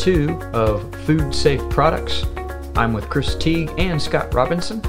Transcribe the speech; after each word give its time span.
two 0.00 0.30
of 0.54 0.94
Food 1.04 1.34
Safe 1.34 1.60
Products. 1.68 2.24
I'm 2.74 2.94
with 2.94 3.10
Chris 3.10 3.34
Teague 3.34 3.70
and 3.76 4.00
Scott 4.00 4.32
Robinson, 4.32 4.80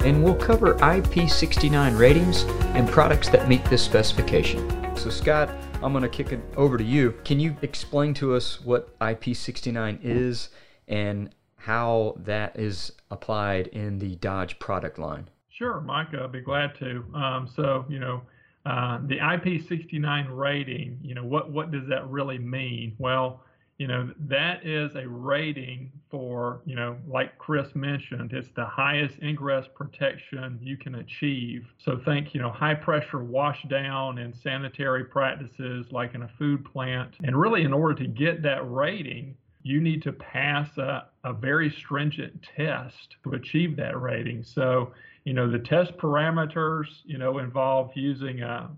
and 0.00 0.24
we'll 0.24 0.34
cover 0.34 0.72
IP69 0.76 1.98
ratings 1.98 2.44
and 2.74 2.88
products 2.88 3.28
that 3.28 3.46
meet 3.46 3.62
this 3.66 3.82
specification. 3.82 4.96
So, 4.96 5.10
Scott, 5.10 5.50
I'm 5.82 5.92
going 5.92 6.00
to 6.00 6.08
kick 6.08 6.32
it 6.32 6.40
over 6.56 6.78
to 6.78 6.84
you. 6.84 7.12
Can 7.24 7.38
you 7.38 7.54
explain 7.60 8.14
to 8.14 8.34
us 8.34 8.58
what 8.62 8.98
IP69 9.00 9.98
is 10.02 10.48
and 10.88 11.28
how 11.56 12.14
that 12.20 12.58
is 12.58 12.92
applied 13.10 13.66
in 13.66 13.98
the 13.98 14.16
Dodge 14.16 14.58
product 14.58 14.98
line? 14.98 15.28
Sure, 15.50 15.82
Mike, 15.82 16.14
I'll 16.14 16.26
be 16.26 16.40
glad 16.40 16.74
to. 16.78 17.04
Um, 17.14 17.50
so, 17.54 17.84
you 17.90 17.98
know, 17.98 18.22
uh, 18.64 19.00
the 19.08 19.18
IP69 19.18 20.34
rating, 20.34 21.00
you 21.02 21.14
know, 21.14 21.24
what, 21.26 21.52
what 21.52 21.70
does 21.70 21.86
that 21.90 22.08
really 22.08 22.38
mean? 22.38 22.96
Well, 22.98 23.42
you 23.78 23.88
know, 23.88 24.12
that 24.20 24.64
is 24.64 24.94
a 24.94 25.08
rating 25.08 25.90
for, 26.08 26.60
you 26.64 26.76
know, 26.76 26.96
like 27.08 27.36
Chris 27.38 27.74
mentioned, 27.74 28.32
it's 28.32 28.50
the 28.54 28.64
highest 28.64 29.16
ingress 29.20 29.66
protection 29.74 30.58
you 30.62 30.76
can 30.76 30.96
achieve. 30.96 31.66
So 31.78 31.98
think, 32.04 32.34
you 32.34 32.40
know, 32.40 32.50
high 32.50 32.74
pressure 32.74 33.18
washdown 33.18 34.22
and 34.22 34.34
sanitary 34.34 35.04
practices 35.04 35.86
like 35.90 36.14
in 36.14 36.22
a 36.22 36.30
food 36.38 36.64
plant. 36.64 37.16
And 37.24 37.36
really, 37.36 37.64
in 37.64 37.72
order 37.72 37.94
to 37.94 38.06
get 38.06 38.42
that 38.42 38.62
rating, 38.70 39.36
you 39.64 39.80
need 39.80 40.02
to 40.02 40.12
pass 40.12 40.68
a, 40.78 41.06
a 41.24 41.32
very 41.32 41.70
stringent 41.70 42.46
test 42.56 43.16
to 43.24 43.32
achieve 43.32 43.76
that 43.76 44.00
rating. 44.00 44.44
So, 44.44 44.92
you 45.24 45.32
know, 45.32 45.50
the 45.50 45.58
test 45.58 45.96
parameters, 45.96 46.86
you 47.04 47.18
know, 47.18 47.38
involve 47.38 47.90
using 47.96 48.42
a 48.42 48.70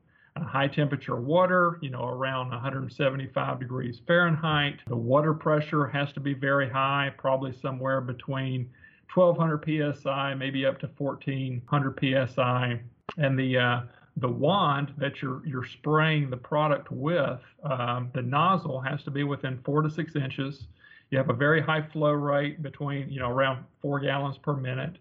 high 0.44 0.68
temperature 0.68 1.16
water, 1.16 1.78
you 1.80 1.90
know, 1.90 2.04
around 2.04 2.50
175 2.50 3.60
degrees 3.60 4.00
Fahrenheit. 4.06 4.80
The 4.86 4.96
water 4.96 5.34
pressure 5.34 5.86
has 5.86 6.12
to 6.12 6.20
be 6.20 6.34
very 6.34 6.68
high, 6.68 7.12
probably 7.16 7.52
somewhere 7.52 8.00
between 8.00 8.70
1200 9.14 9.94
psi, 9.96 10.34
maybe 10.34 10.66
up 10.66 10.78
to 10.80 10.90
1400 10.98 12.28
psi. 12.28 12.80
And 13.18 13.38
the 13.38 13.58
uh, 13.58 13.80
the 14.18 14.28
wand 14.28 14.92
that 14.98 15.22
you're 15.22 15.46
you're 15.46 15.66
spraying 15.66 16.30
the 16.30 16.36
product 16.36 16.90
with, 16.90 17.40
um, 17.64 18.10
the 18.14 18.22
nozzle 18.22 18.80
has 18.80 19.02
to 19.04 19.10
be 19.10 19.24
within 19.24 19.58
four 19.64 19.82
to 19.82 19.90
six 19.90 20.16
inches. 20.16 20.66
You 21.10 21.18
have 21.18 21.30
a 21.30 21.34
very 21.34 21.60
high 21.60 21.86
flow 21.92 22.12
rate 22.12 22.62
between 22.62 23.08
you 23.10 23.20
know 23.20 23.30
around 23.30 23.64
four 23.80 24.00
gallons 24.00 24.38
per 24.38 24.54
minute 24.54 24.98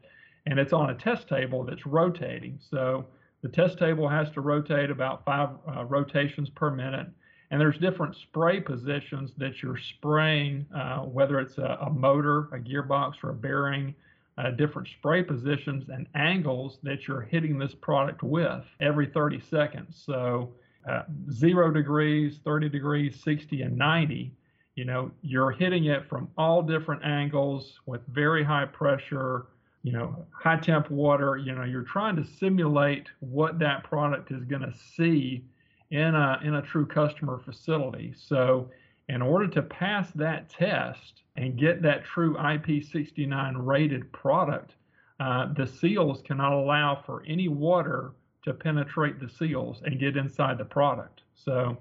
and 0.47 0.59
it's 0.59 0.73
on 0.73 0.89
a 0.89 0.95
test 0.95 1.27
table 1.27 1.63
that's 1.63 1.85
rotating. 1.85 2.59
So 2.69 3.05
the 3.45 3.51
test 3.51 3.77
table 3.77 4.09
has 4.09 4.31
to 4.31 4.41
rotate 4.41 4.89
about 4.89 5.23
five 5.23 5.49
uh, 5.67 5.85
rotations 5.85 6.49
per 6.49 6.71
minute. 6.71 7.05
And 7.51 7.61
there's 7.61 7.77
different 7.77 8.15
spray 8.15 8.59
positions 8.59 9.33
that 9.37 9.61
you're 9.61 9.77
spraying, 9.77 10.65
uh, 10.75 11.01
whether 11.01 11.39
it's 11.39 11.59
a, 11.59 11.77
a, 11.81 11.91
motor, 11.91 12.49
a 12.53 12.57
gearbox, 12.57 13.23
or 13.23 13.29
a 13.29 13.33
bearing, 13.35 13.93
uh, 14.39 14.49
different 14.49 14.87
spray 14.87 15.21
positions 15.21 15.89
and 15.89 16.07
angles 16.15 16.79
that 16.81 17.07
you're 17.07 17.21
hitting 17.21 17.59
this 17.59 17.75
product 17.75 18.23
with 18.23 18.63
every 18.79 19.05
30 19.05 19.39
seconds. 19.41 20.01
So 20.03 20.51
uh, 20.89 21.03
zero 21.31 21.69
degrees, 21.69 22.39
30 22.43 22.69
degrees, 22.69 23.21
60, 23.23 23.61
and 23.61 23.77
90 23.77 24.33
you 24.75 24.83
know, 24.83 25.09
you're 25.21 25.51
hitting 25.51 25.85
it 25.85 26.07
from 26.09 26.29
all 26.37 26.61
different 26.61 27.03
angles 27.05 27.79
with 27.85 28.01
very 28.07 28.43
high 28.43 28.65
pressure, 28.65 29.45
you 29.85 29.91
know, 29.91 30.25
high 30.31 30.57
temp 30.57 30.89
water, 30.89 31.37
you 31.37 31.53
know, 31.53 31.63
you're 31.63 31.83
trying 31.83 32.15
to 32.15 32.25
simulate 32.25 33.07
what 33.19 33.59
that 33.59 33.83
product 33.83 34.31
is 34.31 34.43
going 34.43 34.63
to 34.63 34.73
see 34.95 35.43
in 35.91 36.15
a 36.15 36.39
in 36.43 36.55
a 36.55 36.61
true 36.63 36.87
customer 36.87 37.39
facility. 37.45 38.11
So, 38.17 38.71
in 39.09 39.21
order 39.21 39.47
to 39.47 39.61
pass 39.61 40.09
that 40.15 40.49
test 40.49 41.21
and 41.35 41.55
get 41.55 41.83
that 41.83 42.03
true 42.03 42.33
IP69 42.33 43.53
rated 43.57 44.11
product, 44.11 44.73
uh, 45.19 45.53
the 45.53 45.67
seals 45.67 46.23
cannot 46.23 46.53
allow 46.53 47.03
for 47.05 47.23
any 47.27 47.47
water 47.47 48.13
to 48.43 48.53
penetrate 48.53 49.19
the 49.19 49.29
seals 49.29 49.83
and 49.85 49.99
get 49.99 50.17
inside 50.17 50.57
the 50.57 50.65
product. 50.65 51.21
So, 51.35 51.77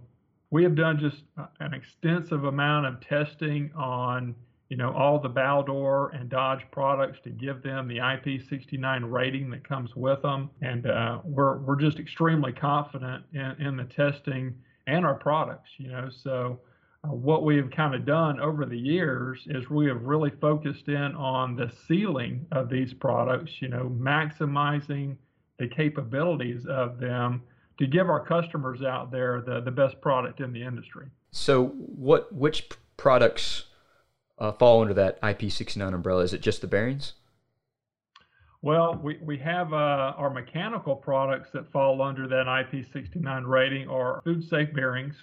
we 0.51 0.63
have 0.63 0.75
done 0.75 0.99
just 1.01 1.23
an 1.61 1.73
extensive 1.73 2.45
amount 2.45 2.85
of 2.85 3.01
testing 3.01 3.73
on 3.75 4.35
you 4.69 4.77
know, 4.77 4.93
all 4.93 5.19
the 5.19 5.29
Baldor 5.29 6.19
and 6.19 6.29
Dodge 6.29 6.65
products 6.71 7.21
to 7.25 7.31
give 7.31 7.63
them 7.63 7.87
the 7.87 7.99
IP69 7.99 9.11
rating 9.11 9.51
that 9.51 9.67
comes 9.67 9.95
with 9.95 10.23
them. 10.23 10.51
And 10.63 10.87
uh, 10.87 11.21
we're, 11.25 11.59
we're 11.59 11.77
just 11.77 11.99
extremely 11.99 12.53
confident 12.53 13.25
in, 13.33 13.55
in 13.59 13.77
the 13.77 13.85
testing 13.85 14.55
and 14.87 15.05
our 15.05 15.15
products, 15.15 15.71
you 15.77 15.89
know. 15.89 16.09
So, 16.11 16.61
uh, 17.05 17.09
what 17.09 17.45
we 17.45 17.57
have 17.57 17.71
kind 17.71 17.95
of 17.95 18.07
done 18.07 18.41
over 18.41 18.65
the 18.65 18.79
years 18.79 19.41
is 19.47 19.69
we 19.69 19.87
have 19.87 20.03
really 20.03 20.31
focused 20.41 20.89
in 20.89 21.15
on 21.15 21.55
the 21.55 21.71
sealing 21.87 22.47
of 22.53 22.71
these 22.71 22.95
products, 22.95 23.53
you 23.61 23.69
know, 23.69 23.93
maximizing 23.99 25.17
the 25.59 25.69
capabilities 25.69 26.65
of 26.67 26.99
them 26.99 27.43
to 27.79 27.87
give 27.87 28.09
our 28.09 28.25
customers 28.25 28.83
out 28.83 29.11
there 29.11 29.43
the, 29.47 29.61
the 29.61 29.71
best 29.71 30.01
product 30.01 30.41
in 30.41 30.53
the 30.53 30.63
industry. 30.63 31.07
So, 31.31 31.67
what 31.67 32.33
which 32.33 32.69
products 32.97 33.65
uh, 34.39 34.53
fall 34.53 34.83
under 34.83 34.95
that 34.95 35.21
IP69 35.23 35.95
umbrella? 35.95 36.23
Is 36.23 36.33
it 36.33 36.41
just 36.41 36.61
the 36.61 36.67
bearings? 36.67 37.15
Well, 38.63 38.99
we, 39.03 39.19
we 39.23 39.37
have 39.39 39.75
uh, 39.75 40.15
our 40.17 40.31
mechanical 40.31 40.97
products 40.97 41.51
that 41.53 41.71
fall 41.71 42.01
under 42.01 42.27
that 42.29 42.47
IP69 42.47 43.47
rating 43.47 43.89
are 43.91 44.23
food 44.25 44.43
safe 44.49 44.73
bearings, 44.73 45.15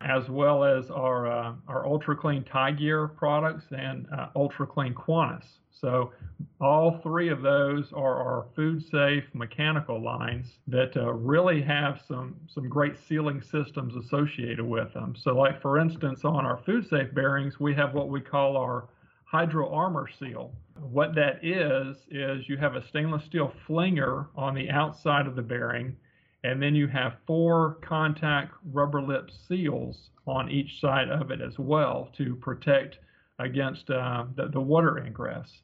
as 0.00 0.28
well 0.28 0.62
as 0.62 0.90
our, 0.90 1.26
uh, 1.26 1.52
our 1.66 1.86
Ultra 1.86 2.16
Kleen 2.16 2.44
tie 2.44 2.70
gear 2.70 3.08
products 3.08 3.66
and 3.72 4.06
uh, 4.16 4.28
Ultra 4.36 4.66
Kleen 4.66 4.94
Quantis. 4.94 5.58
So 5.80 6.12
all 6.60 6.98
three 7.02 7.28
of 7.28 7.42
those 7.42 7.92
are 7.92 8.20
our 8.20 8.46
food 8.56 8.84
safe 8.84 9.24
mechanical 9.32 10.02
lines 10.02 10.58
that 10.66 10.96
uh, 10.96 11.12
really 11.12 11.62
have 11.62 12.00
some 12.06 12.34
some 12.48 12.68
great 12.68 12.96
sealing 12.96 13.40
systems 13.40 13.94
associated 13.94 14.64
with 14.64 14.92
them. 14.92 15.14
So 15.16 15.36
like 15.36 15.62
for 15.62 15.78
instance 15.78 16.24
on 16.24 16.44
our 16.44 16.56
food 16.56 16.88
safe 16.88 17.14
bearings 17.14 17.60
we 17.60 17.74
have 17.74 17.94
what 17.94 18.08
we 18.08 18.20
call 18.20 18.56
our 18.56 18.88
hydro 19.24 19.72
armor 19.72 20.08
seal. 20.08 20.52
What 20.80 21.14
that 21.14 21.44
is 21.44 21.96
is 22.10 22.48
you 22.48 22.56
have 22.56 22.74
a 22.74 22.86
stainless 22.88 23.24
steel 23.24 23.52
flinger 23.66 24.28
on 24.34 24.54
the 24.54 24.70
outside 24.70 25.26
of 25.26 25.36
the 25.36 25.42
bearing 25.42 25.96
and 26.44 26.62
then 26.62 26.74
you 26.74 26.86
have 26.86 27.16
four 27.26 27.78
contact 27.82 28.54
rubber 28.72 29.02
lip 29.02 29.30
seals 29.48 30.10
on 30.26 30.50
each 30.50 30.80
side 30.80 31.08
of 31.08 31.30
it 31.30 31.40
as 31.40 31.58
well 31.58 32.10
to 32.16 32.36
protect 32.36 32.98
against 33.38 33.90
uh, 33.90 34.24
the, 34.36 34.48
the 34.48 34.60
water 34.60 34.98
ingress. 34.98 35.62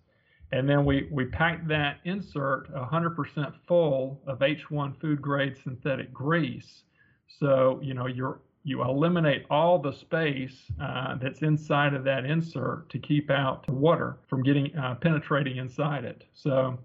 And 0.52 0.68
then 0.68 0.84
we, 0.84 1.08
we 1.10 1.24
packed 1.24 1.66
that 1.68 1.98
insert 2.04 2.72
100% 2.72 3.52
full 3.66 4.20
of 4.26 4.38
H1 4.38 5.00
food 5.00 5.20
grade 5.20 5.56
synthetic 5.62 6.12
grease. 6.12 6.84
So, 7.26 7.80
you 7.82 7.94
know, 7.94 8.06
you're, 8.06 8.40
you 8.62 8.82
eliminate 8.82 9.44
all 9.50 9.78
the 9.78 9.92
space 9.92 10.70
uh, 10.80 11.16
that's 11.16 11.42
inside 11.42 11.92
of 11.94 12.04
that 12.04 12.24
insert 12.24 12.88
to 12.90 12.98
keep 12.98 13.30
out 13.30 13.68
water 13.68 14.18
from 14.28 14.42
getting 14.42 14.74
uh, 14.76 14.94
penetrating 14.94 15.56
inside 15.56 16.04
it. 16.04 16.24
So, 16.34 16.78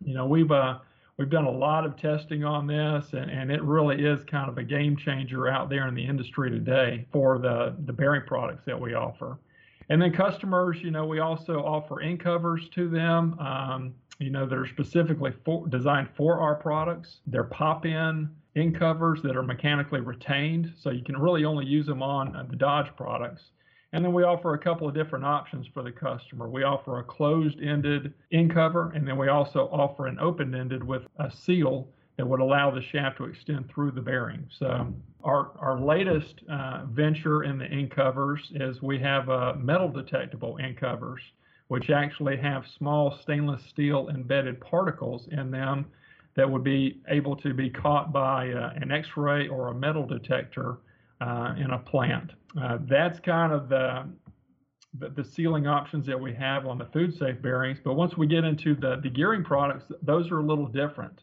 you 0.00 0.14
know, 0.14 0.26
we've 0.26 0.50
uh, 0.50 0.78
we've 1.18 1.30
done 1.30 1.44
a 1.44 1.50
lot 1.50 1.84
of 1.84 1.96
testing 1.96 2.44
on 2.44 2.66
this, 2.66 3.12
and, 3.12 3.30
and 3.30 3.50
it 3.50 3.62
really 3.62 4.04
is 4.04 4.24
kind 4.24 4.48
of 4.48 4.58
a 4.58 4.62
game 4.62 4.96
changer 4.96 5.48
out 5.48 5.68
there 5.68 5.86
in 5.88 5.94
the 5.94 6.04
industry 6.04 6.50
today 6.50 7.06
for 7.12 7.38
the 7.38 7.74
the 7.86 7.92
bearing 7.92 8.22
products 8.26 8.64
that 8.66 8.80
we 8.80 8.94
offer. 8.94 9.38
And 9.88 10.00
then 10.00 10.12
customers, 10.12 10.78
you 10.80 10.90
know, 10.90 11.04
we 11.04 11.18
also 11.18 11.60
offer 11.60 12.00
in 12.00 12.16
covers 12.16 12.68
to 12.70 12.88
them, 12.88 13.38
um, 13.38 13.94
you 14.18 14.30
know, 14.30 14.46
that 14.46 14.56
are 14.56 14.66
specifically 14.66 15.32
for, 15.44 15.66
designed 15.66 16.08
for 16.16 16.40
our 16.40 16.54
products. 16.54 17.18
They're 17.26 17.44
pop 17.44 17.84
in 17.84 18.30
in 18.54 18.72
covers 18.72 19.22
that 19.22 19.36
are 19.36 19.42
mechanically 19.42 20.00
retained, 20.00 20.72
so 20.78 20.90
you 20.90 21.02
can 21.02 21.18
really 21.18 21.44
only 21.44 21.66
use 21.66 21.86
them 21.86 22.02
on 22.02 22.36
uh, 22.36 22.44
the 22.48 22.56
Dodge 22.56 22.94
products. 22.96 23.50
And 23.92 24.04
then 24.04 24.12
we 24.14 24.22
offer 24.22 24.54
a 24.54 24.58
couple 24.58 24.88
of 24.88 24.94
different 24.94 25.24
options 25.24 25.66
for 25.66 25.82
the 25.82 25.92
customer. 25.92 26.48
We 26.48 26.62
offer 26.62 26.98
a 26.98 27.04
closed 27.04 27.60
ended 27.60 28.14
in 28.30 28.48
cover, 28.48 28.90
and 28.94 29.06
then 29.06 29.18
we 29.18 29.28
also 29.28 29.68
offer 29.70 30.06
an 30.06 30.18
open 30.18 30.54
ended 30.54 30.82
with 30.82 31.02
a 31.18 31.30
seal 31.30 31.88
that 32.16 32.26
would 32.26 32.40
allow 32.40 32.70
the 32.70 32.80
shaft 32.80 33.18
to 33.18 33.24
extend 33.24 33.68
through 33.68 33.90
the 33.90 34.00
bearing. 34.00 34.46
So 34.58 34.92
our, 35.24 35.50
our 35.58 35.80
latest 35.80 36.42
uh, 36.50 36.84
venture 36.86 37.44
in 37.44 37.58
the 37.58 37.66
in 37.66 37.88
covers 37.88 38.50
is 38.54 38.82
we 38.82 38.98
have 39.00 39.28
uh, 39.28 39.54
metal 39.58 39.88
detectable 39.88 40.56
in 40.58 40.74
covers, 40.74 41.22
which 41.68 41.90
actually 41.90 42.36
have 42.38 42.64
small 42.78 43.18
stainless 43.22 43.62
steel 43.64 44.08
embedded 44.08 44.60
particles 44.60 45.28
in 45.32 45.50
them 45.50 45.86
that 46.34 46.50
would 46.50 46.64
be 46.64 47.00
able 47.08 47.36
to 47.36 47.52
be 47.52 47.68
caught 47.68 48.12
by 48.12 48.50
uh, 48.50 48.72
an 48.76 48.90
X-ray 48.90 49.48
or 49.48 49.68
a 49.68 49.74
metal 49.74 50.06
detector 50.06 50.78
uh, 51.20 51.54
in 51.58 51.70
a 51.70 51.78
plant. 51.78 52.32
Uh, 52.60 52.78
that's 52.82 53.18
kind 53.20 53.52
of 53.52 53.68
the, 53.68 54.08
the, 54.98 55.08
the 55.10 55.24
sealing 55.24 55.66
options 55.66 56.06
that 56.06 56.20
we 56.20 56.34
have 56.34 56.66
on 56.66 56.78
the 56.78 56.86
food 56.86 57.16
safe 57.16 57.40
bearings. 57.40 57.78
But 57.82 57.94
once 57.94 58.16
we 58.16 58.26
get 58.26 58.44
into 58.44 58.74
the, 58.74 59.00
the 59.02 59.08
gearing 59.08 59.44
products, 59.44 59.84
those 60.02 60.30
are 60.30 60.38
a 60.38 60.44
little 60.44 60.66
different. 60.66 61.22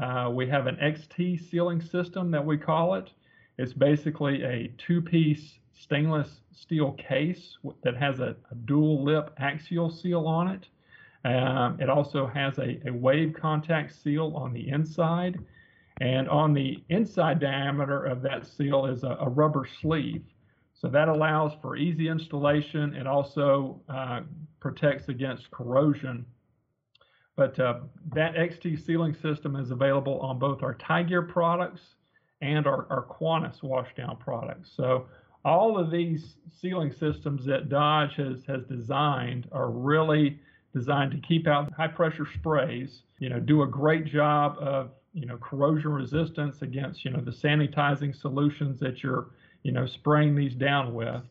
Uh, 0.00 0.30
we 0.32 0.48
have 0.48 0.66
an 0.66 0.76
XT 0.76 1.50
sealing 1.50 1.80
system 1.80 2.30
that 2.30 2.44
we 2.44 2.56
call 2.56 2.94
it. 2.94 3.10
It's 3.58 3.72
basically 3.72 4.42
a 4.42 4.72
two-piece 4.78 5.58
stainless 5.74 6.40
steel 6.52 6.92
case 6.92 7.56
that 7.82 7.96
has 7.96 8.20
a, 8.20 8.36
a 8.50 8.54
dual 8.64 9.04
lip 9.04 9.32
axial 9.38 9.90
seal 9.90 10.26
on 10.26 10.48
it. 10.48 10.66
Um, 11.24 11.78
it 11.80 11.90
also 11.90 12.26
has 12.26 12.58
a, 12.58 12.80
a, 12.86 12.92
wave 12.92 13.34
contact 13.38 13.94
seal 13.94 14.32
on 14.34 14.54
the 14.54 14.68
inside. 14.68 15.38
And 16.00 16.28
on 16.30 16.54
the 16.54 16.82
inside 16.88 17.40
diameter 17.40 18.04
of 18.04 18.22
that 18.22 18.46
seal 18.46 18.86
is 18.86 19.04
a, 19.04 19.18
a 19.20 19.28
rubber 19.28 19.68
sleeve. 19.82 20.22
So 20.80 20.88
that 20.88 21.08
allows 21.08 21.52
for 21.60 21.76
easy 21.76 22.08
installation. 22.08 22.94
It 22.94 23.06
also 23.06 23.80
uh, 23.88 24.20
protects 24.60 25.08
against 25.08 25.50
corrosion. 25.50 26.24
But 27.36 27.58
uh, 27.60 27.80
that 28.14 28.34
XT 28.34 28.84
sealing 28.84 29.14
system 29.14 29.56
is 29.56 29.70
available 29.70 30.18
on 30.20 30.38
both 30.38 30.62
our 30.62 30.74
Tigear 30.74 31.28
products 31.28 31.80
and 32.40 32.66
our, 32.66 32.86
our 32.90 33.04
Quantis 33.04 33.60
washdown 33.60 34.18
products. 34.18 34.70
So 34.74 35.06
all 35.44 35.78
of 35.78 35.90
these 35.90 36.36
sealing 36.60 36.92
systems 36.92 37.44
that 37.46 37.68
Dodge 37.68 38.14
has, 38.16 38.44
has 38.46 38.62
designed 38.64 39.48
are 39.52 39.70
really 39.70 40.38
designed 40.74 41.10
to 41.12 41.18
keep 41.18 41.46
out 41.46 41.72
high 41.72 41.88
pressure 41.88 42.26
sprays, 42.38 43.02
you 43.18 43.28
know, 43.28 43.40
do 43.40 43.62
a 43.62 43.66
great 43.66 44.04
job 44.06 44.56
of, 44.58 44.90
you 45.12 45.26
know, 45.26 45.36
corrosion 45.38 45.90
resistance 45.90 46.62
against, 46.62 47.04
you 47.04 47.10
know, 47.10 47.20
the 47.20 47.30
sanitizing 47.30 48.14
solutions 48.14 48.78
that 48.80 49.02
you're, 49.02 49.28
you 49.62 49.72
know, 49.72 49.86
spraying 49.86 50.34
these 50.34 50.54
down 50.54 50.94
with. 50.94 51.22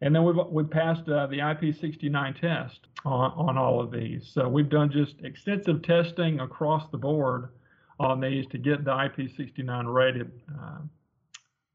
And 0.00 0.14
then 0.14 0.24
we've, 0.24 0.36
we 0.50 0.64
passed 0.64 1.08
uh, 1.08 1.26
the 1.26 1.38
IP69 1.38 2.40
test 2.40 2.80
on, 3.04 3.32
on 3.32 3.58
all 3.58 3.80
of 3.80 3.90
these. 3.90 4.30
So 4.32 4.48
we've 4.48 4.68
done 4.68 4.90
just 4.90 5.14
extensive 5.22 5.82
testing 5.82 6.40
across 6.40 6.90
the 6.90 6.98
board 6.98 7.50
on 7.98 8.20
these 8.20 8.46
to 8.48 8.58
get 8.58 8.84
the 8.84 8.90
IP69 8.90 9.92
rated, 9.92 10.30
uh, 10.60 10.78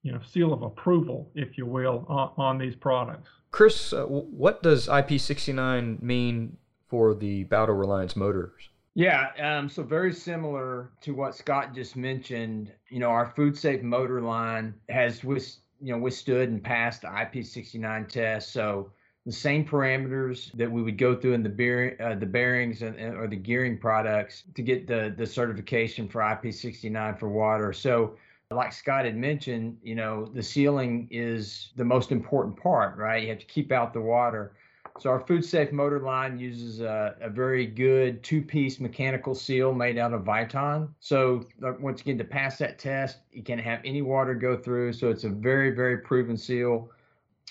you 0.04 0.12
know, 0.12 0.20
seal 0.30 0.54
of 0.54 0.62
approval, 0.62 1.32
if 1.34 1.58
you 1.58 1.66
will, 1.66 2.06
on, 2.08 2.32
on 2.38 2.58
these 2.58 2.76
products. 2.76 3.30
Chris, 3.52 3.92
uh, 3.92 4.06
what 4.06 4.62
does 4.62 4.88
IP69 4.88 6.02
mean 6.02 6.58
for 6.88 7.16
the 7.16 7.46
Baldor 7.46 7.78
Reliance 7.78 8.16
motors? 8.16 8.70
Yeah, 8.94 9.30
um, 9.42 9.70
so 9.70 9.84
very 9.84 10.14
similar 10.14 10.92
to 11.02 11.14
what 11.14 11.36
Scott 11.36 11.74
just 11.74 11.96
mentioned. 11.96 12.72
You 12.90 13.00
know, 13.00 13.08
our 13.08 13.32
food 13.36 13.58
safe 13.58 13.82
motor 13.82 14.22
line 14.22 14.74
has 14.90 15.24
with 15.24 15.61
you 15.82 15.92
know 15.92 15.98
withstood 15.98 16.50
and 16.50 16.64
passed 16.64 17.02
the 17.02 17.08
IP69 17.08 18.08
test. 18.08 18.52
So 18.52 18.92
the 19.26 19.32
same 19.32 19.66
parameters 19.66 20.52
that 20.54 20.72
we 20.72 20.82
would 20.82 20.98
go 20.98 21.16
through 21.16 21.34
in 21.34 21.44
the 21.44 21.50
bear, 21.50 21.96
uh, 22.02 22.16
the 22.16 22.26
bearings 22.26 22.82
and, 22.82 22.98
or 23.00 23.28
the 23.28 23.36
gearing 23.36 23.78
products 23.78 24.44
to 24.56 24.62
get 24.62 24.88
the 24.88 25.14
the 25.18 25.26
certification 25.26 26.08
for 26.08 26.22
IP69 26.22 27.20
for 27.20 27.30
water. 27.30 27.74
So 27.74 28.16
like 28.52 28.74
Scott 28.74 29.06
had 29.06 29.16
mentioned, 29.16 29.78
you 29.82 29.96
know, 29.96 30.26
the 30.26 30.44
sealing 30.44 31.08
is 31.10 31.70
the 31.76 31.86
most 31.86 32.12
important 32.12 32.62
part, 32.62 32.98
right? 32.98 33.24
You 33.24 33.30
have 33.30 33.40
to 33.40 33.46
keep 33.46 33.72
out 33.72 33.94
the 33.94 34.02
water. 34.02 34.54
So 35.00 35.10
our 35.10 35.20
food 35.20 35.44
safe 35.44 35.72
motor 35.72 36.00
line 36.00 36.38
uses 36.38 36.82
a, 36.82 37.16
a 37.22 37.30
very 37.30 37.66
good 37.66 38.22
two-piece 38.24 38.80
mechanical 38.80 39.34
seal 39.34 39.74
made 39.74 39.98
out 39.98 40.14
of 40.14 40.24
Viton. 40.24 40.90
So 41.00 41.46
once 41.60 42.02
again, 42.02 42.18
to 42.20 42.24
pass 42.24 42.58
that 42.60 42.78
test, 42.78 43.20
you 43.32 43.42
can't 43.42 43.62
have 43.62 43.80
any 43.84 44.02
water 44.02 44.36
go 44.36 44.56
through. 44.58 44.94
So 44.94 45.10
it's 45.10 45.24
a 45.24 45.30
very, 45.30 45.72
very 45.72 45.98
proven 45.98 46.38
seal. 46.38 46.92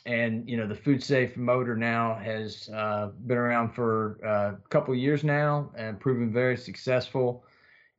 And 0.07 0.49
you 0.49 0.57
know 0.57 0.67
the 0.67 0.75
food 0.75 1.03
safe 1.03 1.37
motor 1.37 1.77
now 1.77 2.15
has 2.15 2.71
uh, 2.73 3.11
been 3.27 3.37
around 3.37 3.75
for 3.75 4.19
uh, 4.25 4.57
a 4.57 4.69
couple 4.71 4.95
years 4.95 5.25
now 5.25 5.71
and 5.77 6.01
proven 6.01 6.33
very 6.33 6.57
successful. 6.57 7.45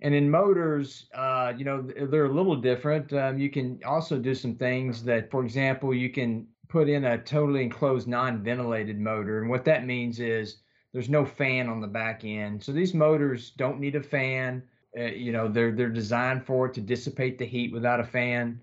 And 0.02 0.16
in 0.16 0.30
motors, 0.30 1.06
uh, 1.14 1.54
you 1.56 1.64
know, 1.64 1.82
they're 1.82 2.26
a 2.26 2.34
little 2.34 2.56
different. 2.56 3.14
Um, 3.14 3.38
you 3.38 3.52
can 3.52 3.80
also 3.86 4.18
do 4.18 4.34
some 4.34 4.56
things 4.56 5.04
that, 5.04 5.30
for 5.30 5.44
example, 5.44 5.94
you 5.94 6.10
can 6.10 6.48
put 6.72 6.88
in 6.88 7.04
a 7.04 7.18
totally 7.18 7.64
enclosed 7.64 8.08
non-ventilated 8.08 8.98
motor 8.98 9.42
and 9.42 9.50
what 9.50 9.66
that 9.66 9.86
means 9.86 10.20
is 10.20 10.58
there's 10.94 11.10
no 11.10 11.26
fan 11.26 11.70
on 11.70 11.82
the 11.82 11.88
back 11.88 12.24
end. 12.24 12.64
So 12.64 12.72
these 12.72 12.94
motors 12.94 13.52
don't 13.52 13.80
need 13.80 13.96
a 13.96 14.04
fan. 14.04 14.64
Uh, 14.98 15.04
you 15.04 15.32
know 15.32 15.48
they're 15.48 15.72
they're 15.72 15.90
designed 15.90 16.46
for 16.46 16.66
it 16.66 16.74
to 16.74 16.82
dissipate 16.82 17.38
the 17.38 17.46
heat 17.46 17.72
without 17.72 18.00
a 18.00 18.06
fan. 18.06 18.60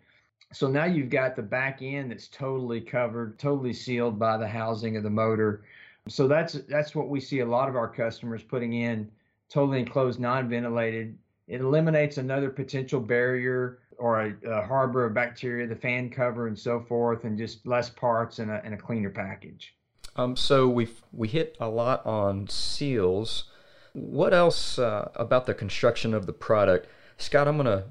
So 0.52 0.68
now 0.68 0.84
you've 0.84 1.10
got 1.10 1.36
the 1.36 1.42
back 1.42 1.80
end 1.82 2.10
that's 2.10 2.28
totally 2.28 2.80
covered 2.80 3.38
totally 3.38 3.72
sealed 3.72 4.18
by 4.18 4.36
the 4.36 4.48
housing 4.48 4.96
of 4.96 5.02
the 5.02 5.10
motor. 5.10 5.64
So 6.08 6.28
that's 6.28 6.54
that's 6.68 6.94
what 6.94 7.08
we 7.08 7.20
see 7.20 7.40
a 7.40 7.46
lot 7.46 7.68
of 7.68 7.76
our 7.76 7.88
customers 7.88 8.42
putting 8.42 8.72
in 8.72 9.10
totally 9.48 9.80
enclosed 9.80 10.20
non-ventilated. 10.20 11.16
It 11.46 11.60
eliminates 11.60 12.18
another 12.18 12.50
potential 12.50 13.00
barrier 13.00 13.78
or 13.98 14.20
a, 14.20 14.34
a, 14.48 14.62
harbor 14.62 15.04
of 15.04 15.14
bacteria, 15.14 15.66
the 15.66 15.76
fan 15.76 16.10
cover, 16.10 16.46
and 16.46 16.58
so 16.58 16.80
forth, 16.80 17.24
and 17.24 17.36
just 17.36 17.66
less 17.66 17.90
parts 17.90 18.38
and 18.38 18.50
a, 18.50 18.60
and 18.64 18.74
a 18.74 18.76
cleaner 18.76 19.10
package. 19.10 19.74
Um, 20.16 20.36
so 20.36 20.68
we 20.68 20.88
we 21.12 21.28
hit 21.28 21.56
a 21.60 21.68
lot 21.68 22.04
on 22.04 22.48
seals. 22.48 23.44
What 23.92 24.34
else 24.34 24.78
uh, 24.78 25.10
about 25.14 25.46
the 25.46 25.54
construction 25.54 26.14
of 26.14 26.26
the 26.26 26.32
product, 26.32 26.88
Scott? 27.16 27.48
I'm 27.48 27.56
gonna 27.56 27.84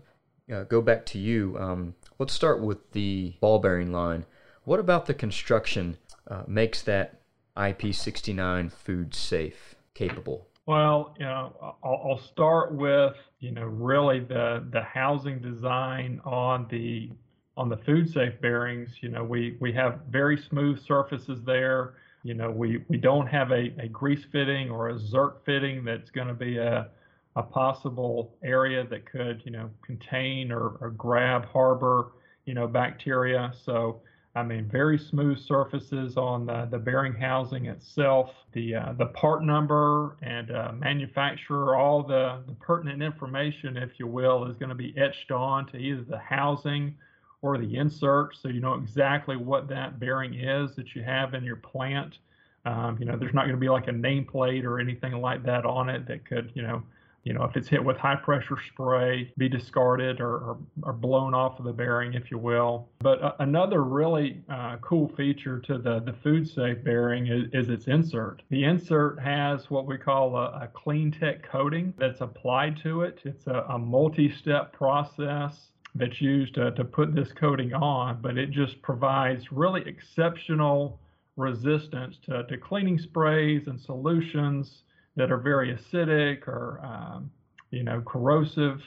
uh, 0.51 0.63
go 0.63 0.81
back 0.81 1.05
to 1.07 1.19
you. 1.19 1.57
Um, 1.59 1.95
let's 2.19 2.33
start 2.33 2.61
with 2.61 2.91
the 2.91 3.35
ball 3.39 3.59
bearing 3.59 3.91
line. 3.91 4.25
What 4.63 4.79
about 4.79 5.05
the 5.05 5.13
construction 5.13 5.97
uh, 6.27 6.43
makes 6.47 6.81
that 6.81 7.21
IP69 7.55 8.71
food 8.71 9.15
safe 9.15 9.75
capable? 9.93 10.46
Well, 10.67 11.15
you 11.19 11.25
know, 11.25 11.55
I'll, 11.83 12.01
I'll 12.11 12.17
start 12.19 12.73
with 12.73 13.15
you 13.39 13.51
know 13.51 13.63
really 13.65 14.19
the 14.19 14.67
the 14.71 14.81
housing 14.81 15.39
design 15.39 16.21
on 16.25 16.67
the 16.69 17.11
on 17.55 17.69
the 17.69 17.77
food 17.77 18.09
safe 18.09 18.39
bearings. 18.41 18.91
You 19.01 19.09
know, 19.09 19.23
we 19.23 19.57
we 19.61 19.71
have 19.73 20.01
very 20.09 20.37
smooth 20.37 20.79
surfaces 20.85 21.43
there. 21.45 21.95
You 22.23 22.33
know, 22.35 22.51
we 22.51 22.83
we 22.89 22.97
don't 22.97 23.27
have 23.27 23.51
a, 23.51 23.73
a 23.79 23.87
grease 23.87 24.25
fitting 24.31 24.69
or 24.69 24.89
a 24.89 24.95
zerk 24.95 25.45
fitting 25.45 25.85
that's 25.85 26.11
going 26.11 26.27
to 26.27 26.33
be 26.35 26.57
a 26.57 26.89
a 27.37 27.43
possible 27.43 28.35
area 28.43 28.83
that 28.87 29.05
could 29.09 29.41
you 29.45 29.51
know 29.51 29.69
contain 29.85 30.51
or, 30.51 30.77
or 30.81 30.91
grab 30.91 31.45
harbor 31.45 32.11
you 32.45 32.53
know 32.53 32.67
bacteria. 32.67 33.53
So 33.63 34.01
I 34.37 34.43
mean, 34.43 34.65
very 34.65 34.99
smooth 34.99 35.39
surfaces 35.39 36.15
on 36.15 36.45
the, 36.45 36.67
the 36.69 36.77
bearing 36.77 37.13
housing 37.13 37.65
itself. 37.65 38.31
The 38.53 38.75
uh, 38.75 38.93
the 38.93 39.07
part 39.07 39.43
number 39.43 40.17
and 40.21 40.51
uh, 40.51 40.73
manufacturer, 40.73 41.75
all 41.75 42.03
the, 42.03 42.43
the 42.45 42.53
pertinent 42.53 43.01
information, 43.01 43.77
if 43.77 43.99
you 43.99 44.05
will, 44.05 44.45
is 44.45 44.55
going 44.57 44.69
to 44.69 44.75
be 44.75 44.93
etched 44.95 45.31
on 45.31 45.65
to 45.67 45.77
either 45.77 46.03
the 46.03 46.19
housing 46.19 46.95
or 47.41 47.57
the 47.57 47.77
insert, 47.77 48.35
so 48.35 48.47
you 48.47 48.59
know 48.59 48.75
exactly 48.75 49.37
what 49.37 49.67
that 49.69 49.99
bearing 49.99 50.33
is 50.35 50.75
that 50.75 50.95
you 50.95 51.03
have 51.03 51.33
in 51.33 51.43
your 51.43 51.55
plant. 51.55 52.17
Um, 52.65 52.97
you 52.99 53.05
know, 53.05 53.17
there's 53.17 53.33
not 53.33 53.43
going 53.43 53.55
to 53.55 53.59
be 53.59 53.69
like 53.69 53.87
a 53.87 53.91
nameplate 53.91 54.65
or 54.65 54.79
anything 54.79 55.13
like 55.13 55.43
that 55.43 55.65
on 55.65 55.89
it 55.89 56.07
that 56.07 56.25
could, 56.25 56.51
you 56.53 56.61
know, 56.61 56.83
you 57.27 57.33
know, 57.33 57.43
if 57.43 57.57
it's 57.57 57.67
hit 57.67 57.83
with 57.83 57.97
high 57.97 58.15
pressure 58.15 58.57
spray, 58.71 59.33
be 59.37 59.49
discarded 59.49 60.21
or, 60.21 60.35
or, 60.37 60.57
or 60.83 60.93
blown 60.93 61.33
off 61.33 61.59
of 61.59 61.65
the 61.65 61.73
bearing, 61.73 62.13
if 62.13 62.31
you 62.31 62.37
will. 62.37 62.87
But 62.99 63.21
uh, 63.21 63.33
another 63.39 63.83
really 63.83 64.41
uh, 64.49 64.77
cool 64.77 65.09
feature 65.09 65.59
to 65.59 65.77
the, 65.77 65.99
the 65.99 66.15
food 66.23 66.47
safe 66.47 66.81
bearing 66.85 67.27
is, 67.27 67.49
is, 67.51 67.67
its 67.67 67.87
insert. 67.87 68.43
The 68.49 68.63
insert 68.63 69.19
has 69.19 69.69
what 69.69 69.85
we 69.85 69.97
call 69.97 70.37
a, 70.37 70.45
a 70.63 70.69
clean 70.73 71.11
tech 71.11 71.43
coating 71.43 71.93
that's 71.97 72.21
applied 72.21 72.79
to 72.83 73.01
it. 73.01 73.19
It's 73.25 73.45
a, 73.47 73.65
a 73.71 73.77
multi 73.77 74.33
step 74.33 74.71
process 74.71 75.71
that's 75.95 76.21
used 76.21 76.55
to, 76.55 76.71
to 76.71 76.85
put 76.85 77.13
this 77.13 77.33
coating 77.33 77.73
on, 77.73 78.21
but 78.21 78.37
it 78.37 78.51
just 78.51 78.81
provides 78.81 79.51
really 79.51 79.83
exceptional 79.85 81.01
resistance 81.35 82.15
to, 82.25 82.45
to 82.45 82.57
cleaning 82.57 82.97
sprays 82.97 83.67
and 83.67 83.77
solutions 83.77 84.83
that 85.17 85.31
are 85.31 85.37
very 85.37 85.75
acidic 85.75 86.47
or 86.47 86.79
um, 86.83 87.29
you 87.71 87.83
know 87.83 88.01
corrosive. 88.01 88.81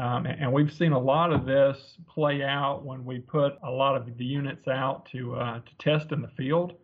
Um, 0.00 0.26
and, 0.26 0.52
we've 0.52 0.72
seen 0.72 0.92
a 0.92 0.98
lot 0.98 1.32
of 1.32 1.44
this 1.44 1.96
play 2.06 2.44
out 2.44 2.84
when 2.84 3.04
we 3.04 3.18
put 3.18 3.54
a 3.64 3.70
lot 3.70 3.96
of 3.96 4.16
the 4.16 4.24
units 4.24 4.68
out 4.68 5.08
to 5.10 5.34
uh, 5.34 5.60
to 5.60 5.78
test 5.78 6.12
in 6.12 6.22
the 6.22 6.30
field 6.36 6.74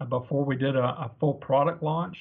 uh, 0.00 0.06
before 0.06 0.44
we 0.44 0.56
did 0.56 0.74
a, 0.74 0.82
a, 0.82 1.10
full 1.20 1.34
product 1.34 1.84
launch, 1.84 2.16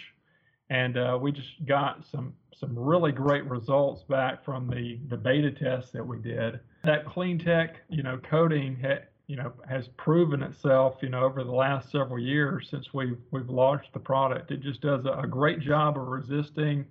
and 0.69 0.95
uh, 0.95 1.17
we 1.19 1.31
just 1.31 1.65
got 1.65 2.03
some 2.11 2.33
some 2.59 2.77
really 2.77 3.11
great 3.11 3.45
results 3.45 4.03
back 4.03 4.45
from 4.45 4.67
the 4.67 4.99
the 5.09 5.17
beta 5.17 5.51
tests 5.51 5.91
that 5.91 6.05
we 6.05 6.19
did. 6.19 6.59
That 6.83 7.05
clean 7.07 7.39
tech, 7.39 7.77
you 7.89 8.03
know, 8.03 8.19
coating 8.29 8.77
ha- 8.79 9.05
you 9.27 9.37
know, 9.37 9.53
has 9.67 9.87
proven 9.97 10.43
itself, 10.43 10.97
you 11.01 11.09
know, 11.09 11.23
over 11.23 11.43
the 11.43 11.51
last 11.51 11.89
several 11.91 12.19
years 12.19 12.67
since 12.69 12.93
we've 12.93 13.17
we've 13.31 13.49
launched 13.49 13.93
the 13.93 13.99
product. 13.99 14.51
It 14.51 14.61
just 14.61 14.81
does 14.81 15.05
a, 15.05 15.25
great 15.27 15.59
job 15.59 15.97
of 15.97 16.07
resisting 16.07 16.85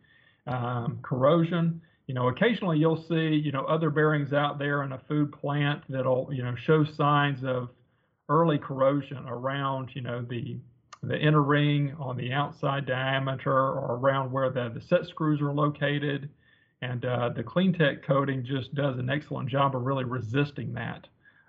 um, 0.47 0.99
corrosion. 1.03 1.81
You 2.07 2.15
know, 2.15 2.29
occasionally 2.29 2.79
you'll 2.79 3.03
see, 3.09 3.29
you 3.37 3.53
know, 3.53 3.65
other 3.65 3.91
bearings 3.91 4.33
out 4.33 4.59
there 4.59 4.83
in 4.83 4.93
a 4.93 4.99
food 4.99 5.33
plant 5.33 5.83
that'll, 5.89 6.31
you 6.33 6.43
know, 6.43 6.55
show 6.57 6.85
signs 6.85 7.45
of 7.45 7.69
early 8.29 8.59
corrosion 8.59 9.25
around, 9.29 9.91
you 9.95 10.01
know, 10.01 10.23
the 10.23 10.59
the 11.03 11.19
inner 11.19 11.43
ring 11.43 11.95
on 11.99 12.17
the 12.17 12.33
outside 12.33 12.87
diameter 12.87 13.53
or 13.53 13.97
around 13.97 14.31
where 14.31 14.51
the, 14.51 14.71
the 14.73 14.81
set 14.81 15.05
screws 15.07 15.41
are 15.41 15.53
located. 15.53 16.31
And 16.81 17.05
uh, 17.05 17.31
the 17.31 17.43
CleanTech 17.43 18.05
coating 18.05 18.45
just 18.45 18.75
does 18.75 18.99
an 18.99 19.11
excellent 19.11 19.49
job 19.49 19.77
of 19.77 19.83
really 19.83 20.05
resisting 20.05 20.73
that. 20.75 21.07